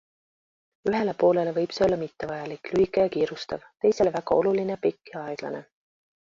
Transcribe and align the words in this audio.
Ühele 0.91 1.13
poolele 1.23 1.51
võib 1.57 1.75
see 1.77 1.85
olla 1.89 1.99
mittevajalik, 2.05 2.73
lühike 2.79 3.05
ja 3.05 3.13
kiirustav, 3.19 3.69
teisele 3.87 4.17
väga 4.19 4.41
oluline, 4.43 4.83
pikk 4.89 5.17
ja 5.17 5.27
aeglane. 5.31 5.65